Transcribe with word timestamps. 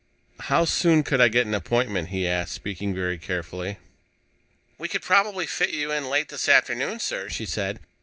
"How 0.39 0.65
soon 0.65 1.03
could 1.03 1.21
I 1.21 1.27
get 1.27 1.45
an 1.45 1.53
appointment?" 1.53 2.07
he 2.07 2.27
asked, 2.27 2.53
speaking 2.53 2.91
very 2.95 3.19
carefully. 3.19 3.77
"We 4.79 4.87
could 4.87 5.03
probably 5.03 5.45
fit 5.45 5.69
you 5.69 5.91
in 5.91 6.09
late 6.09 6.29
this 6.29 6.49
afternoon, 6.49 6.97
sir," 6.99 7.29
she 7.29 7.45
said. 7.45 7.79